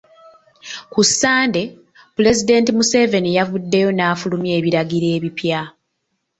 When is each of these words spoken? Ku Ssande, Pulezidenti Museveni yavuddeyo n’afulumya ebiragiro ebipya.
Ku 0.91 1.01
Ssande, 1.07 1.61
Pulezidenti 2.15 2.69
Museveni 2.77 3.29
yavuddeyo 3.37 3.89
n’afulumya 3.93 4.53
ebiragiro 4.59 5.07
ebipya. 5.17 5.61